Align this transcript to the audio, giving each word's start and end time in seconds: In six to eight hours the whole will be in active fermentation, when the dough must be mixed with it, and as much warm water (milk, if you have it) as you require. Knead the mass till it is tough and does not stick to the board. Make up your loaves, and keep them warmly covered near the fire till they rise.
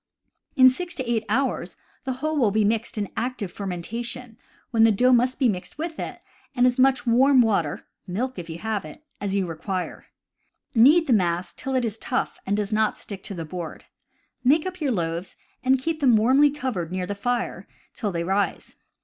In 0.55 0.67
six 0.67 0.95
to 0.95 1.07
eight 1.07 1.23
hours 1.29 1.77
the 2.05 2.13
whole 2.13 2.35
will 2.35 2.49
be 2.49 2.63
in 2.63 3.09
active 3.15 3.51
fermentation, 3.51 4.35
when 4.71 4.83
the 4.83 4.91
dough 4.91 5.11
must 5.13 5.37
be 5.37 5.47
mixed 5.47 5.77
with 5.77 5.99
it, 5.99 6.19
and 6.55 6.65
as 6.65 6.79
much 6.79 7.05
warm 7.05 7.39
water 7.41 7.85
(milk, 8.07 8.39
if 8.39 8.49
you 8.49 8.57
have 8.57 8.83
it) 8.83 9.03
as 9.21 9.35
you 9.35 9.45
require. 9.45 10.07
Knead 10.73 11.05
the 11.05 11.13
mass 11.13 11.53
till 11.53 11.75
it 11.75 11.85
is 11.85 11.99
tough 11.99 12.39
and 12.47 12.57
does 12.57 12.73
not 12.73 12.97
stick 12.97 13.21
to 13.21 13.35
the 13.35 13.45
board. 13.45 13.85
Make 14.43 14.65
up 14.65 14.81
your 14.81 14.91
loaves, 14.91 15.35
and 15.63 15.77
keep 15.77 15.99
them 15.99 16.15
warmly 16.17 16.49
covered 16.49 16.91
near 16.91 17.05
the 17.05 17.13
fire 17.13 17.67
till 17.93 18.11
they 18.11 18.23
rise. 18.23 18.75